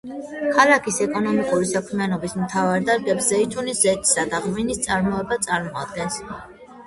[0.57, 6.19] ქალაქის ეკონომიკური საქმიანობის მთავარ დარგებს ზეითუნის ზეთისა და ღვინის წარმოება წარმოადგენს.